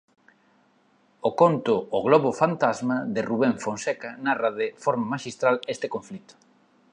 [1.27, 6.33] O conto "O Globo Fantasma" de Rubem Fonseca narra de forma maxistral este conflito.